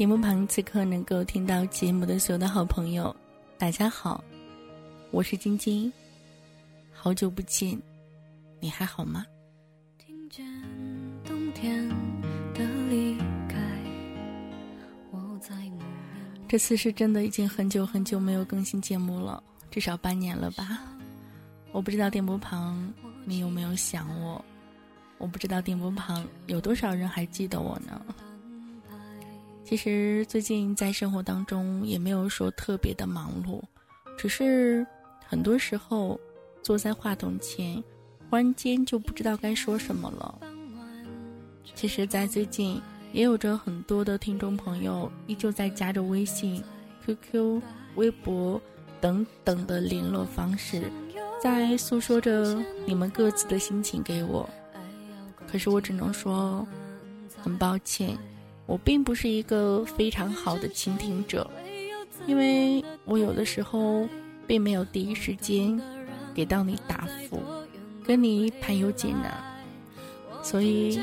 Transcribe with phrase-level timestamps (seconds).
[0.00, 3.14] 屏幕旁此刻能够听到节目的所有的好朋友，
[3.58, 4.24] 大家好，
[5.10, 5.92] 我是晶晶，
[6.90, 7.78] 好久不见，
[8.60, 9.26] 你还好吗？
[9.98, 10.42] 听见
[11.22, 11.86] 冬天
[12.54, 13.14] 的离
[13.46, 13.58] 开，
[15.10, 15.54] 我在
[16.48, 20.80] 这次是真的已经很久很久没有更新节目了，至少半年了吧？
[21.72, 22.90] 我不知道电波旁
[23.26, 24.42] 你有没有想我，
[25.18, 28.00] 我不知道电波旁有多少人还记得我呢？
[29.70, 33.62] 其实最近在生活当中也没有说特别的忙碌，
[34.18, 34.84] 只是
[35.24, 36.18] 很多时候
[36.60, 37.80] 坐在话筒前，
[38.28, 40.40] 忽然间就不知道该说什么了。
[41.76, 46.60] 其实，在最近也有着很多的听众朋友依旧在加着微信、
[47.06, 47.62] QQ、
[47.94, 48.60] 微博
[49.00, 50.82] 等等的联络方式，
[51.40, 54.50] 在诉说着你们各自的心情给我。
[55.46, 56.66] 可是我只能说，
[57.40, 58.18] 很抱歉。
[58.70, 61.50] 我并不是一个非常好的倾听者，
[62.24, 64.08] 因为我有的时候
[64.46, 65.76] 并没有第一时间
[66.32, 67.42] 给到你答复，
[68.04, 69.42] 跟你排忧解难，
[70.40, 71.00] 所以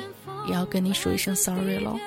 [0.47, 1.99] 也要跟你说一声 sorry 喽。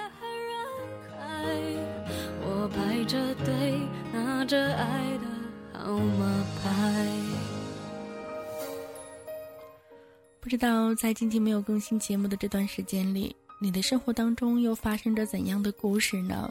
[10.40, 13.36] 不知道在今天没有更新节目的这段时间里。
[13.62, 16.50] 你的生活当中又发生着怎样的故事呢？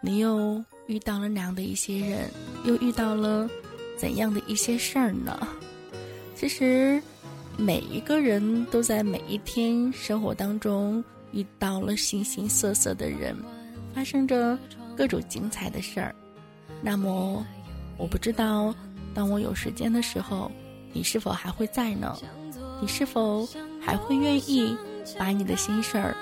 [0.00, 2.30] 你又遇到了哪样的一些人？
[2.64, 3.46] 又遇到了
[3.94, 5.46] 怎样的一些事儿呢？
[6.34, 6.98] 其实，
[7.58, 13.36] 每一个人都在每一天生活当中遇到了形形色色的人，
[13.94, 14.58] 发生着
[14.96, 16.14] 各种精彩的事儿。
[16.80, 17.44] 那么，
[17.98, 18.74] 我不知道，
[19.12, 20.50] 当我有时间的时候，
[20.94, 22.16] 你是否还会在呢？
[22.80, 23.46] 你是否
[23.78, 24.74] 还会愿意
[25.18, 26.16] 把你的心事儿？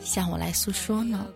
[0.00, 1.26] 向我来诉说呢。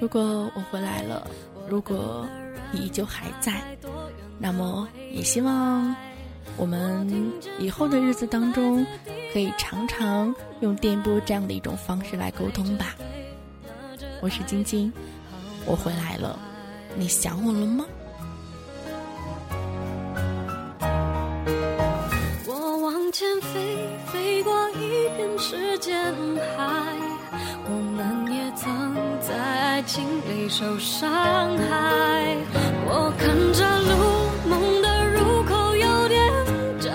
[0.00, 1.26] 如果我回来了，
[1.68, 2.26] 如果
[2.70, 3.76] 你依旧还在，
[4.38, 5.94] 那么也希望
[6.56, 8.86] 我们以后的日子当中，
[9.32, 12.94] 可以常常用电波这样的一种方式来沟通吧。
[14.20, 14.92] 我是晶晶，
[15.66, 16.38] 我回来了，
[16.96, 17.84] 你想我了吗？
[29.88, 32.36] 爱情里受伤害。
[32.84, 36.30] 我看着路，梦的入口有点
[36.78, 36.92] 窄。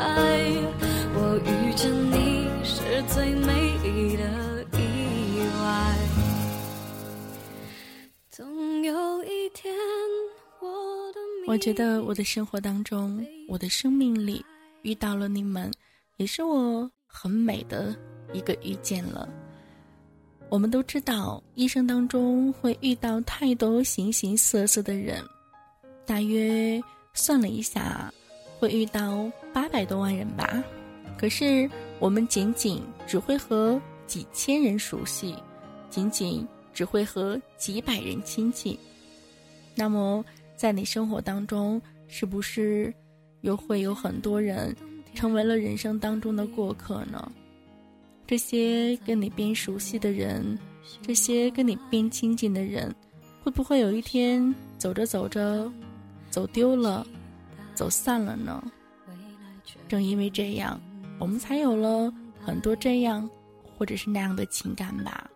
[1.16, 5.98] 我遇见你是最美丽的意外。
[8.30, 9.74] 总有一天，
[10.60, 10.68] 我
[11.14, 14.46] 的我觉得我的生活当中，我的生命里
[14.84, 15.72] 遇到了你们。
[16.18, 17.96] 也是我很美的
[18.34, 19.28] 一个遇见了。
[20.54, 25.20] 我们都知道，一生当中会遇到太多形形色色的人，
[26.06, 26.80] 大约
[27.16, 28.14] 算了一下，
[28.60, 30.64] 会遇到八百多万人吧。
[31.18, 35.34] 可是我们仅仅只会和几千人熟悉，
[35.90, 38.78] 仅仅只会和几百人亲近。
[39.74, 40.24] 那么，
[40.56, 42.94] 在你生活当中，是不是
[43.42, 44.78] 又会有很多人？
[45.16, 47.32] 成为了人生当中的过客呢？
[48.26, 50.58] 这些跟你变熟悉的人，
[51.02, 52.94] 这些跟你变亲近的人，
[53.44, 55.72] 会不会有一天走着走着，
[56.30, 57.06] 走丢了，
[57.76, 58.64] 走散了呢？
[59.88, 60.80] 正因为这样，
[61.20, 63.30] 我们才有了很多这样
[63.78, 65.30] 或者是那样的情感吧。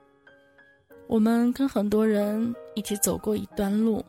[1.08, 4.04] 我们跟很多人一起走过一段路，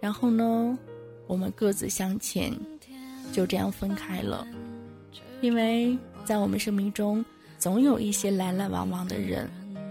[0.00, 0.78] 然后呢，
[1.26, 2.52] 我们各自向前，
[3.32, 4.46] 就这样分开了。
[5.40, 7.24] 因为在我们生命中，
[7.60, 9.46] 总有一些来来往往的人，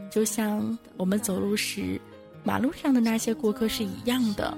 [0.10, 2.02] 就像我们走路时，
[2.44, 4.58] 马路上的那些过客是一样的。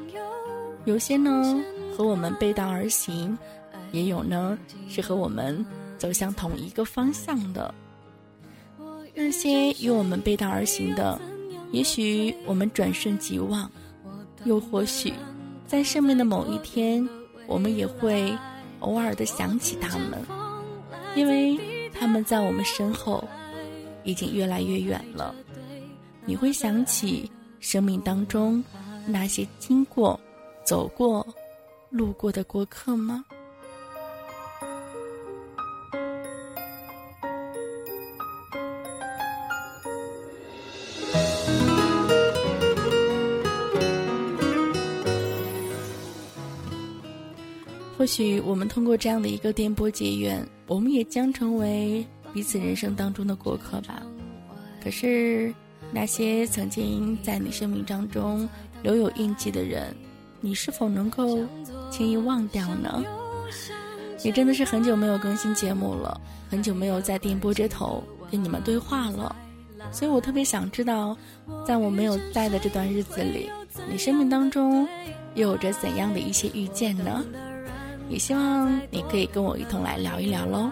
[0.86, 1.62] 有些呢
[1.96, 3.38] 和我们背道而行，
[3.92, 5.64] 也有呢是和我们
[5.98, 7.74] 走向同一个方向的。
[9.14, 11.20] 那些与我们背道而行的，
[11.74, 13.70] 也许我们转瞬即忘，
[14.46, 15.14] 又或许，
[15.68, 17.06] 在生命的某一天，
[17.46, 18.34] 我们也会
[18.80, 20.18] 偶尔的想起他们。
[21.14, 21.60] 因为
[22.02, 23.24] 他们在我们身后，
[24.04, 25.36] 已经越来越远了。
[26.26, 28.64] 你会想起生命当中
[29.06, 30.20] 那些经过、
[30.66, 31.24] 走过、
[31.92, 33.24] 路过的过客吗？
[48.02, 52.04] 或许我们通过这样的一个电波结缘，我们也将成为
[52.34, 54.02] 彼此人生当中的过客吧。
[54.84, 55.54] 可是，
[55.92, 58.50] 那些曾经在你生命当中
[58.82, 59.96] 留有印记的人，
[60.40, 61.46] 你是否能够
[61.92, 63.04] 轻易忘掉呢？
[64.24, 66.20] 也真的是很久没有更新节目了，
[66.50, 69.36] 很久没有在电波这头跟你们对话了，
[69.92, 71.16] 所以我特别想知道，
[71.68, 73.48] 在我没有在的这段日子里，
[73.88, 74.88] 你生命当中
[75.36, 77.24] 又有着怎样的一些遇见呢？
[78.12, 80.70] 也希望你可以跟我一同来聊一聊喽。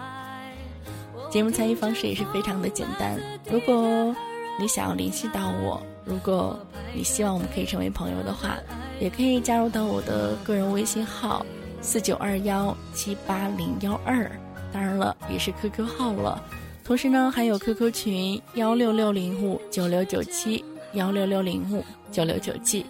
[1.30, 3.18] 节目参与方式也是非常的简单，
[3.50, 4.14] 如果
[4.58, 6.58] 你想要联系到我，如果
[6.94, 8.58] 你希望我们可以成为朋友的话，
[9.00, 11.44] 也可以加入到我的个人微信号。
[11.80, 14.30] 四九二幺七八零幺二，
[14.70, 16.42] 当然了，也是 QQ 号了。
[16.84, 20.62] 同时呢，还有 QQ 群幺六六零五九六九七
[20.92, 21.82] 幺六六零五
[22.12, 22.84] 九六九七。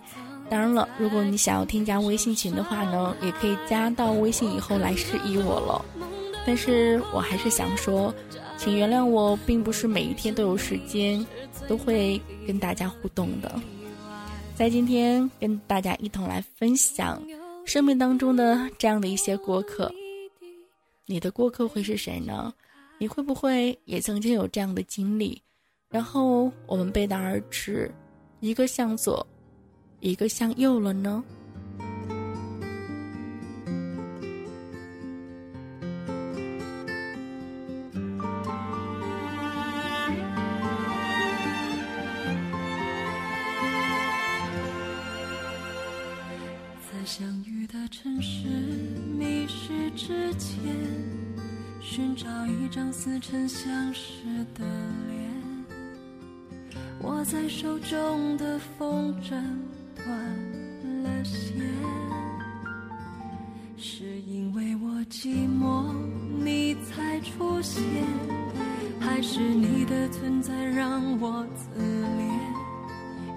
[0.50, 5.84] 当然了，如果你想要添加微信群的话呢，也可以加到微信以后来示意我了。
[6.44, 8.12] 但是我还是想说，
[8.58, 11.24] 请原谅我，并不是每一天都有时间，
[11.68, 13.62] 都会跟大家互动的。
[14.56, 17.22] 在今天跟大家一同来分享。
[17.66, 19.92] 生命当中的这样的一些过客，
[21.06, 22.52] 你的过客会是谁呢？
[22.98, 25.40] 你会不会也曾经有这样的经历？
[25.88, 27.88] 然后我们背道而驰，
[28.40, 29.24] 一个向左，
[30.00, 31.22] 一个向右了呢？
[46.90, 48.46] 在相遇的城市
[49.18, 50.58] 迷失之前，
[51.80, 54.24] 寻找一张似曾相识
[54.54, 54.64] 的
[55.08, 55.30] 脸。
[57.02, 59.42] 握在手中的风筝
[69.90, 72.30] 的存在让我自怜？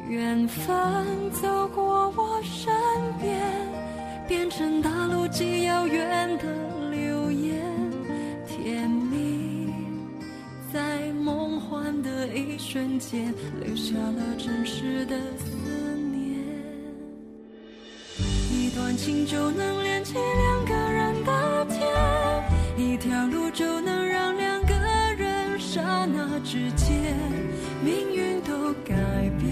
[0.08, 0.72] 缘分
[1.32, 2.72] 走过我身
[3.20, 3.42] 边。
[4.26, 6.46] 变成大陆极遥远的
[6.90, 7.62] 流言，
[8.48, 9.70] 甜蜜
[10.72, 16.40] 在梦幻的一瞬间，留下了真实的思念。
[18.50, 20.73] 一段情就能连起两个
[26.44, 27.16] 之间
[27.84, 28.94] 命运都改
[29.40, 29.52] 变。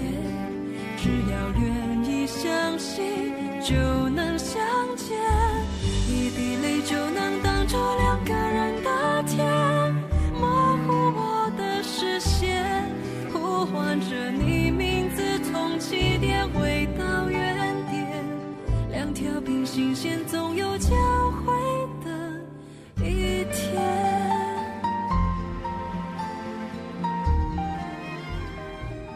[0.96, 3.42] 只要愿意相信。
[3.62, 3.76] 就
[4.08, 4.60] 能相
[4.96, 5.16] 见，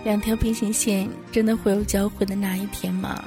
[0.06, 3.24] 两条平行线真的会有交汇的那一天吗？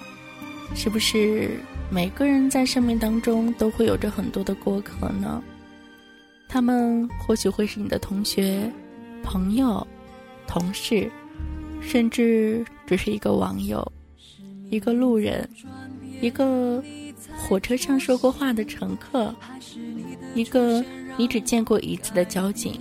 [0.74, 1.60] 是不是
[1.92, 5.44] 每个人在生命当中都会有着很多的过客呢？
[6.48, 8.72] 他们或许会是你的同学、
[9.22, 9.86] 朋友、
[10.48, 11.12] 同事，
[11.82, 13.86] 甚至只是一个网友、
[14.70, 15.50] 一个路人、
[16.22, 16.82] 一个
[17.38, 19.36] 火车上说过话的乘客、
[20.34, 20.82] 一个
[21.18, 22.80] 你只见过一次的交警、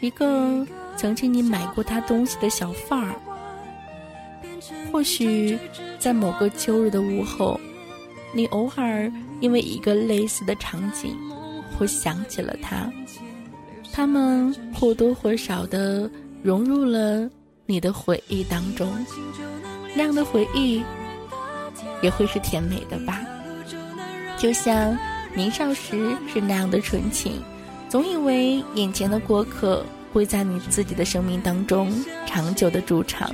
[0.00, 0.64] 一个
[0.98, 3.14] 曾经你买过他东西的小贩儿。
[4.90, 5.56] 或许，
[5.98, 7.58] 在某个秋日的午后，
[8.34, 11.16] 你偶尔因为一个类似的场景，
[11.78, 12.90] 会想起了他。
[13.92, 16.10] 他们或多或少的
[16.42, 17.30] 融入了
[17.64, 18.92] 你的回忆当中，
[19.94, 20.82] 那样的回忆
[22.02, 23.20] 也会是甜美的吧？
[24.36, 24.96] 就像
[25.34, 27.40] 年少时是那样的纯情，
[27.88, 31.92] 总以为眼前的过客会在你自己的生命当中
[32.26, 33.30] 长久的驻场。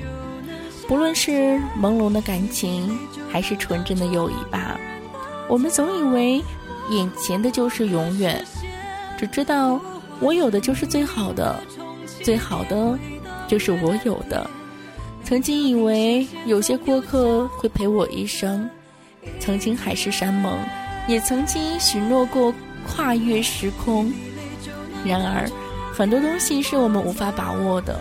[0.86, 2.98] 不论是朦胧的感情，
[3.30, 4.78] 还是纯真的友谊吧，
[5.48, 6.42] 我们总以为
[6.90, 8.44] 眼前的就是永远，
[9.18, 9.80] 只知道
[10.20, 11.58] 我有的就是最好的，
[12.22, 12.98] 最好的
[13.48, 14.48] 就是我有的。
[15.24, 18.68] 曾经以为有些过客会陪我一生，
[19.40, 20.58] 曾经海誓山盟，
[21.08, 22.52] 也曾经许诺过
[22.86, 24.12] 跨越时空。
[25.02, 25.48] 然而，
[25.96, 28.00] 很多东西是我们无法把握的，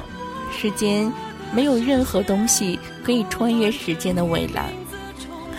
[0.52, 1.12] 时间。
[1.56, 4.74] 没有任何东西可以穿越时间的围栏。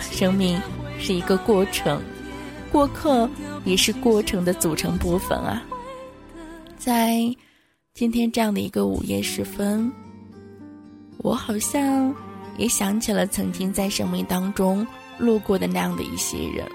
[0.01, 0.59] 生命
[0.99, 2.01] 是一个过程，
[2.69, 3.29] 过客
[3.63, 5.63] 也是过程的组成部分啊。
[6.77, 7.33] 在
[7.93, 9.89] 今天这样的一个午夜时分，
[11.19, 12.13] 我好像
[12.57, 14.85] 也想起了曾经在生命当中
[15.17, 16.67] 路过的那样的一些人，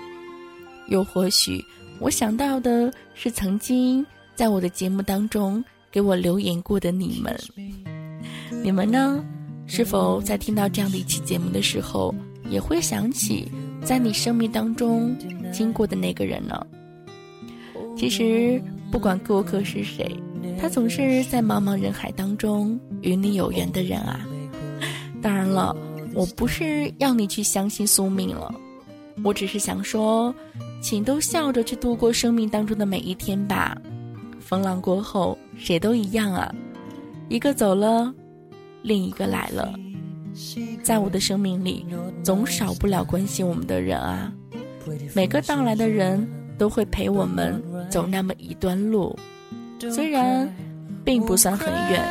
[0.88, 1.62] 又或许
[1.99, 4.05] 我想到的是曾经
[4.41, 7.39] 在我的节目当中给我留言过的你们，
[8.65, 9.23] 你们呢？
[9.67, 12.15] 是否在听到这样的一期节目的时候，
[12.49, 13.53] 也会想起
[13.85, 15.15] 在你生命当中
[15.53, 16.67] 经过的那个人呢？
[17.95, 18.59] 其实，
[18.91, 20.11] 不管过客是谁，
[20.59, 24.27] 他总是在茫茫人海当中与你有缘的人啊。
[25.21, 25.77] 当然了，
[26.15, 28.51] 我不是要你去相信宿命了，
[29.23, 30.35] 我只是想说，
[30.81, 33.77] 请都笑着去度过生命当中的每一天吧。
[34.50, 36.52] 风浪过后，谁都一样啊，
[37.28, 38.12] 一个走了，
[38.83, 39.73] 另一个来了。
[40.83, 41.87] 在我的生命里，
[42.25, 44.33] 总少不了关心我们的人啊。
[45.14, 46.28] 每个到来的人
[46.59, 49.16] 都会陪我们走那么一段路，
[49.88, 50.52] 虽然
[51.04, 52.02] 并不算很远。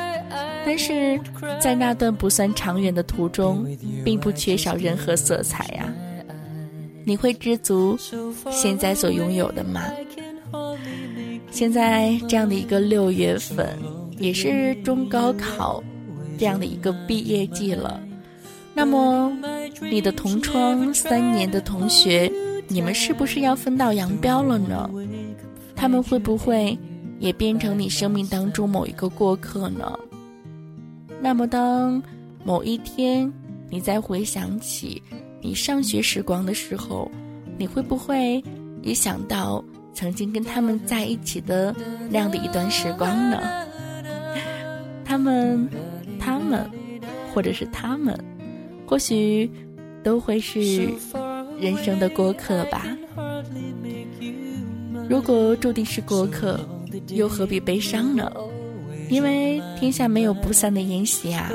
[0.66, 1.20] 但是
[1.60, 3.66] 在那段不算长远的途中，
[4.06, 5.94] 并不缺少任何色彩呀。
[7.04, 7.98] 你会知足
[8.50, 9.82] 现在所拥有的吗？
[11.52, 13.78] 现在这样的一个六月份，
[14.18, 15.84] 也是中高考
[16.38, 18.02] 这样的一个毕业季了。
[18.74, 19.32] 那么，
[19.92, 22.32] 你的同窗三年的同学，
[22.68, 24.90] 你们是不是要分道扬镳了呢？
[25.76, 26.78] 他们会不会
[27.20, 29.98] 也变成你生命当中某一个过客呢？
[31.20, 32.02] 那么，当
[32.46, 33.30] 某一天
[33.70, 35.02] 你再回想起
[35.42, 37.12] 你上学时光的时候，
[37.58, 38.42] 你会不会
[38.82, 39.62] 也想到
[40.00, 41.76] 曾经跟他们在一起的
[42.10, 43.38] 那样的一段时光呢？
[45.04, 45.68] 他们、
[46.18, 46.66] 他们，
[47.34, 48.18] 或者是他们，
[48.88, 49.52] 或许
[50.02, 50.88] 都会是
[51.60, 52.88] 人生的过客吧。
[55.10, 56.58] 如果注定是过客，
[57.10, 58.32] 又何必悲伤呢？
[59.10, 61.52] 因为天下没有不散的宴席啊！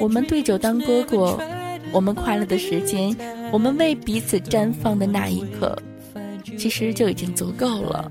[0.00, 1.42] 我们对酒当歌过，
[1.90, 3.12] 我们快乐的时间，
[3.50, 5.76] 我们为彼此绽放的那一刻，
[6.56, 8.10] 其实就已经足够了，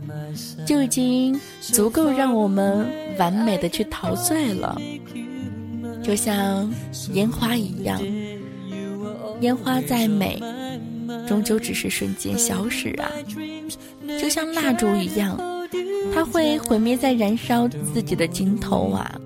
[0.65, 2.87] 就已经足够让我们
[3.17, 4.79] 完美的去陶醉了。
[6.03, 6.71] 就像
[7.13, 8.01] 烟花一样，
[9.41, 10.39] 烟花再美，
[11.27, 13.09] 终究只是瞬间消逝啊！
[14.21, 15.39] 就像蜡烛一样。
[16.13, 19.19] 它会毁灭在燃烧自己的尽头啊！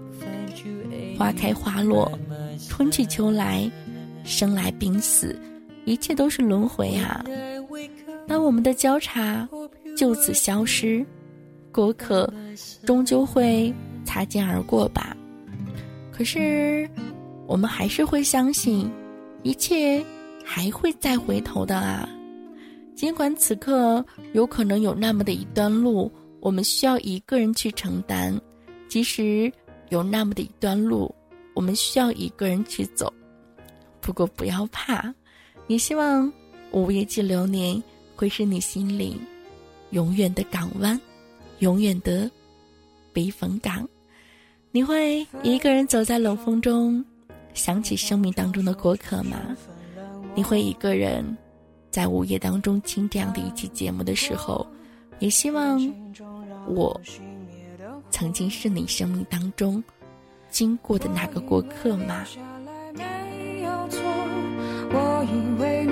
[1.18, 2.10] 花开花落，
[2.68, 3.70] 春去秋来，
[4.24, 5.38] 生来病死，
[5.86, 7.24] 一切都是轮回啊！
[8.30, 9.50] 当我们的交叉
[9.98, 11.04] 就此消失，
[11.72, 12.32] 过客
[12.86, 13.74] 终究会
[14.06, 15.18] 擦肩而过吧。
[16.12, 16.88] 可是，
[17.48, 18.88] 我们还是会相信，
[19.42, 20.06] 一切
[20.46, 22.08] 还会再回头的啊！
[22.96, 26.12] 尽管此刻有可能有那么的一段路。
[26.42, 28.40] 我们需要一个人去承担，
[28.88, 29.52] 即使
[29.90, 31.14] 有那么的一段路，
[31.54, 33.12] 我们需要一个人去走。
[34.00, 35.14] 不过不要怕，
[35.68, 36.32] 你希望
[36.72, 37.82] 午夜寄流年
[38.20, 39.18] 会是你心里
[39.92, 41.00] 永远的港湾，
[41.60, 42.30] 永远的
[43.14, 43.88] 避风港。
[44.72, 47.02] 你会一个人走在冷风中，
[47.54, 49.56] 想起生命当中的过客吗？
[50.36, 51.38] 你会一个人
[51.90, 54.68] 在午夜当中听这样的一期节目的时候？
[55.20, 55.80] 也希望
[56.68, 57.00] 我
[58.12, 59.82] 曾经是你生命当中
[60.50, 62.26] 经过的那个过客吗？
[64.92, 65.86] 我以为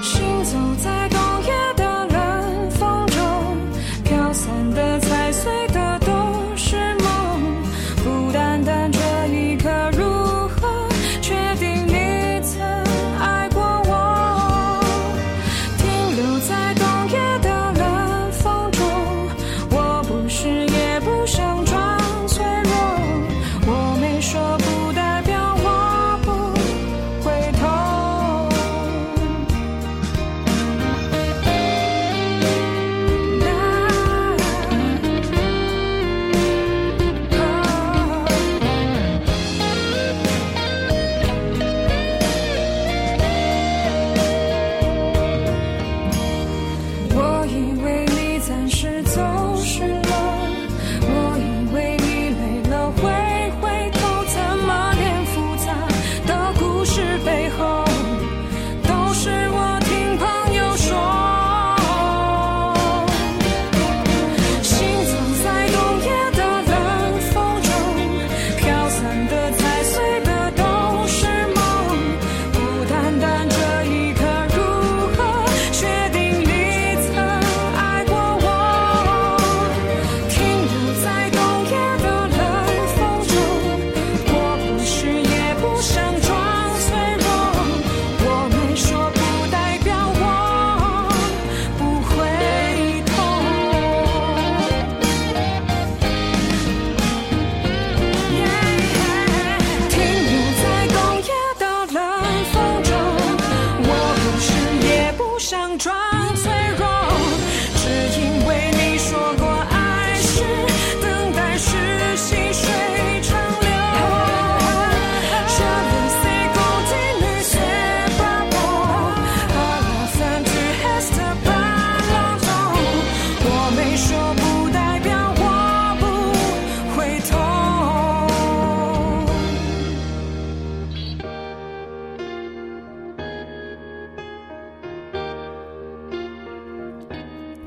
[0.00, 1.07] 行走在。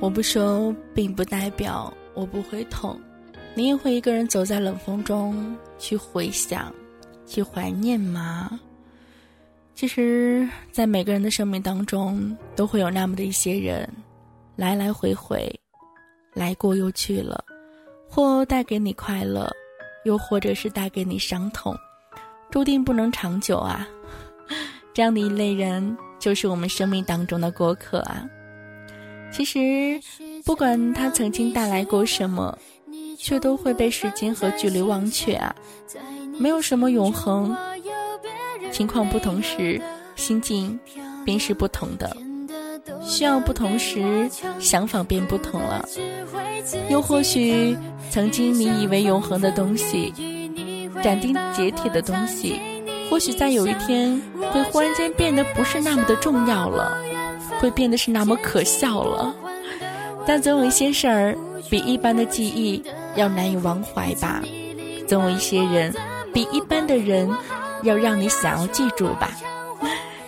[0.01, 2.99] 我不说，并不代表我不会痛。
[3.53, 6.73] 你也会一个人走在冷风中，去回想，
[7.27, 8.59] 去怀念吗？
[9.75, 13.87] 其实，在每个人的生命当中，都会有那么的一些人，
[14.55, 15.47] 来来回回，
[16.33, 17.45] 来过又去了，
[18.09, 19.47] 或带给你快乐，
[20.03, 21.77] 又或者是带给你伤痛，
[22.49, 23.87] 注定不能长久啊。
[24.95, 28.27] 这样的一类人，就是我们生命当中的过客啊。
[29.31, 29.99] 其实，
[30.45, 32.57] 不管它曾经带来过什么。
[33.23, 35.55] 却都会被时间和距离忘却啊！
[36.39, 37.55] 没有什么永恒，
[38.71, 39.79] 情况不同时，
[40.15, 40.79] 心境
[41.23, 42.17] 便是不同的。
[43.03, 44.27] 需要不同时，
[44.59, 45.87] 想法便不同了。
[46.89, 47.77] 又或许，
[48.09, 50.11] 曾经你以为永恒的东西，
[51.03, 52.59] 斩钉截铁的东西，
[53.07, 54.19] 或许在有一天
[54.51, 56.97] 会忽然间变得不是那么的重要了，
[57.61, 59.33] 会变得是那么可笑了。
[60.25, 61.37] 但总有一些事儿，
[61.69, 62.83] 比一般的记忆。
[63.17, 64.41] 要难以忘怀吧，
[65.05, 65.93] 总有一些人
[66.33, 67.29] 比一般的人
[67.83, 69.29] 要让你想要记住吧。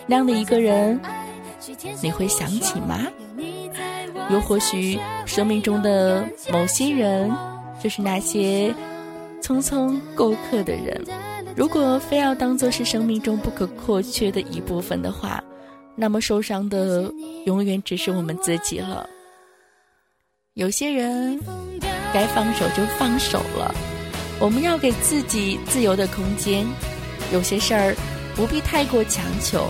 [0.06, 1.00] 那样的一个人，
[2.02, 3.06] 你会想起吗？
[4.28, 7.34] 又或许生命中的某些人，
[7.82, 8.74] 就是那些
[9.40, 11.02] 匆匆过客的人。
[11.56, 15.42] 如果非要当做是生命中不可或缺的一部分的话，
[15.96, 17.10] 那么受伤的
[17.46, 19.08] 永远只是我们自己了。
[20.54, 21.40] 有些人。
[22.12, 23.74] 该放手就放手了，
[24.38, 26.64] 我们要给自己自由的空间。
[27.32, 27.92] 有些事儿
[28.36, 29.66] 不必太过强求，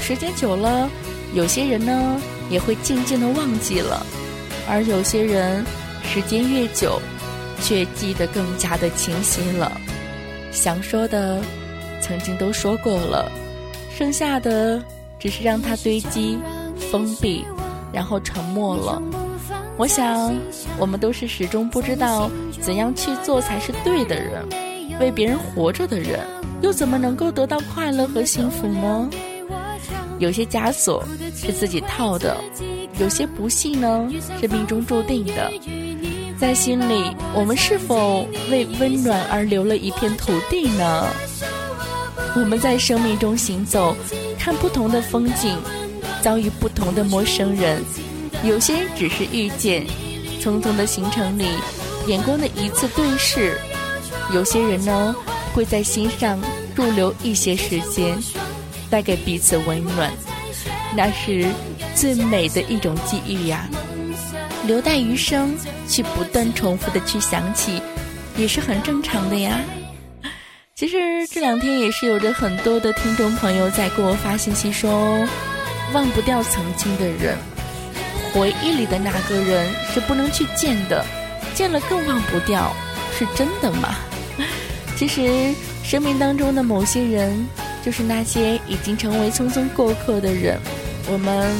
[0.00, 0.88] 时间久了，
[1.34, 4.06] 有些人呢也会渐渐的忘记了，
[4.68, 5.64] 而有些人
[6.04, 7.02] 时间越久，
[7.60, 9.72] 却记得更加的清晰了。
[10.52, 11.42] 想说的，
[12.00, 13.28] 曾经都说过了，
[13.98, 14.80] 剩下的
[15.24, 16.38] 只是让它堆积、
[16.92, 17.46] 封闭，
[17.90, 19.00] 然后沉默了。
[19.78, 20.34] 我想，
[20.78, 24.46] 我们都是始终不知道怎样去做才是对的人，
[25.00, 26.20] 为别人活着的人，
[26.60, 29.08] 又怎么能够得到快乐和幸福呢？
[30.18, 31.02] 有些枷锁
[31.34, 32.36] 是自己套的，
[32.98, 34.06] 有些不幸呢
[34.38, 35.50] 是命中注定的。
[36.38, 41.06] 在心里，我们是否为温暖而留了一片土地呢？
[42.36, 43.96] 我们在生命中行走，
[44.44, 45.56] 看不同的风景，
[46.20, 47.82] 遭遇不同的陌生人。
[48.42, 49.86] 有些人只是遇见，
[50.38, 51.46] 匆匆的行程里，
[52.06, 53.54] 眼光的一次对视；
[54.34, 55.16] 有些人呢，
[55.54, 56.38] 会在心上
[56.76, 58.18] 驻留一些时间，
[58.90, 60.12] 带给彼此温暖，
[60.94, 61.46] 那是
[61.94, 63.66] 最美的一种记忆呀。
[64.66, 65.56] 留待余生
[65.88, 67.80] 去不断重复的去想起，
[68.36, 69.58] 也是很正常的呀。
[70.76, 70.96] 其实
[71.28, 75.24] 这两天也是有着很多的听众朋友在给我发信息说，
[75.92, 77.38] 忘不掉曾经的人。
[78.32, 81.04] 回忆里的那个人是不能去见的，
[81.54, 82.74] 见了更忘不掉，
[83.16, 83.94] 是真的吗？
[84.98, 87.46] 其实，生命当中的某些人，
[87.84, 90.58] 就是那些已经成为匆匆过客的人。
[91.08, 91.52] 我们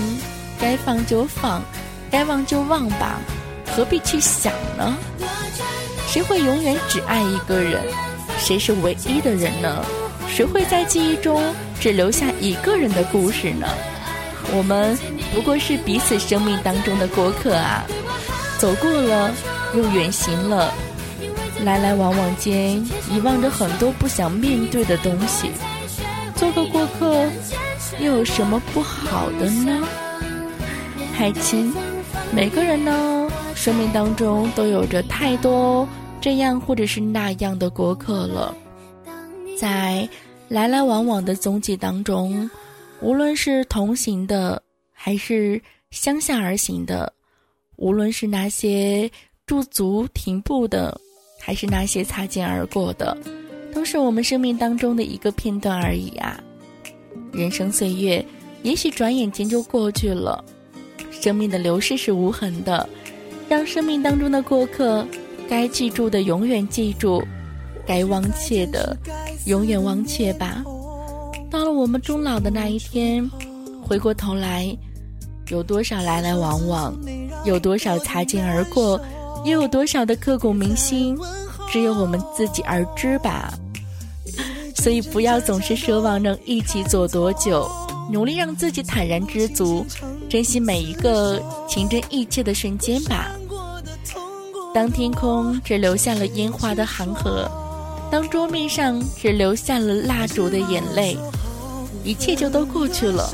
[0.60, 1.62] 该放就放，
[2.10, 3.20] 该忘就忘吧，
[3.76, 4.92] 何必去想呢？
[6.08, 7.80] 谁会永远只爱一个人？
[8.44, 9.82] 谁是唯一的人呢？
[10.28, 11.42] 谁会在记忆中
[11.80, 13.66] 只留下一个人的故事呢？
[14.54, 14.94] 我们
[15.34, 17.86] 不过是彼此生命当中的过客啊，
[18.58, 19.32] 走过了，
[19.74, 20.70] 又远行了，
[21.62, 22.76] 来来往往间
[23.10, 25.50] 遗忘着很多不想面对的东西。
[26.36, 27.26] 做个过客，
[27.98, 29.88] 又有什么不好的呢？
[31.14, 31.72] 海清，
[32.30, 35.88] 每个人呢，生命当中都有着太多
[36.24, 38.56] 这样或者是那样的过客了，
[39.58, 40.08] 在
[40.48, 42.48] 来来往往的踪迹当中。
[43.02, 45.60] 无论是同行的，还是
[45.90, 47.06] 相向而行的；
[47.76, 49.10] 无论是那些
[49.44, 50.98] 驻足停步的，
[51.38, 53.14] 还是那些擦肩而过的，
[53.74, 56.42] 都是我们生命当中的一个片段而已啊！
[57.34, 58.24] 人生岁月，
[58.62, 60.42] 也许转眼间就过去了。
[61.10, 62.88] 生命的流逝是无痕的，
[63.46, 65.06] 让生命当中的过客，
[65.48, 67.22] 该记住的永远记住，
[67.86, 68.96] 该忘却的
[69.46, 70.62] 永远忘却吧。
[71.50, 73.28] 到了我们终老的那一天，
[73.82, 74.76] 回过头来，
[75.48, 76.98] 有多少来来往往，
[77.44, 79.00] 有多少擦肩而过，
[79.44, 81.16] 又有多少的刻骨铭心，
[81.70, 83.52] 只有我们自己而知吧。
[84.76, 87.70] 所以，不要总是奢望能一起走多久，
[88.10, 89.86] 努力让自己坦然知足，
[90.28, 93.30] 珍惜每一个情真意切的瞬间吧。
[94.74, 97.48] 当天空只留下了烟花的航河，
[98.10, 101.16] 当桌面上只留下了蜡烛的眼泪。
[102.02, 103.32] 一切就都过去了，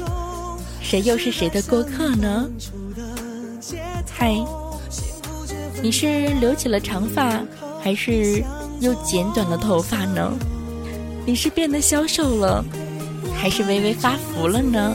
[0.82, 2.46] 谁又是谁的过客呢？
[4.12, 4.36] 嗨？
[5.82, 7.40] 你是留起了长发，
[7.82, 8.44] 还是
[8.80, 10.30] 又剪短了头发呢？
[11.24, 12.62] 你是变得消瘦了，
[13.34, 14.94] 还是微微发福了呢？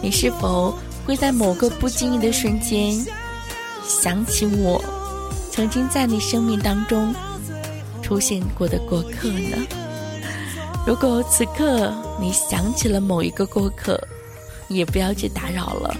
[0.00, 0.72] 你是否
[1.04, 3.04] 会在某个不经意的瞬间
[3.84, 4.80] 想起我
[5.58, 7.12] 曾经在你生命当中
[8.00, 9.56] 出现过的过客呢？
[10.86, 14.00] 如果此刻你想起了某一个过客，
[14.68, 15.96] 也不要去打扰了。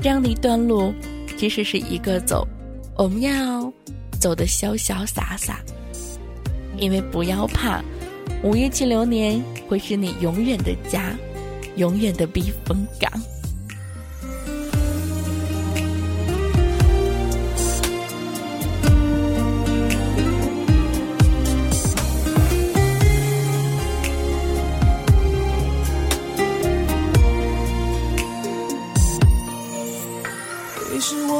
[0.00, 0.90] 这样的一段路，
[1.36, 2.48] 即使是一个走，
[2.96, 3.70] 我们要
[4.18, 5.60] 走的潇潇洒洒，
[6.78, 7.84] 因为不要怕，
[8.42, 11.14] 五月七流年会是你永远的家。
[11.76, 13.12] 永远的避风港。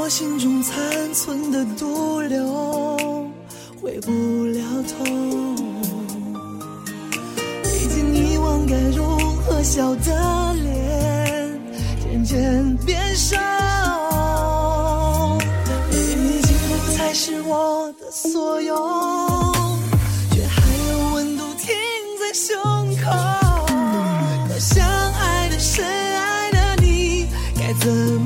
[0.08, 3.28] 我心中残存的毒瘤，
[3.78, 4.10] 回不
[4.46, 5.04] 了头，
[7.66, 9.04] 已经遗忘该如
[9.42, 11.60] 何笑的脸。
[12.24, 13.36] 渐变瘦，
[15.90, 18.74] 你已经不再是我的所有，
[20.32, 21.68] 却还有温度停
[22.18, 22.56] 在胸
[22.96, 23.10] 口。
[24.48, 27.26] 可相爱的、深爱的你，
[27.58, 28.17] 该怎